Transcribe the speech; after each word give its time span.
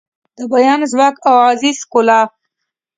د 0.37 0.39
بیان 0.51 0.81
ځواک 0.91 1.15
او 1.27 1.35
غږیز 1.43 1.77
ښکلا 1.83 2.19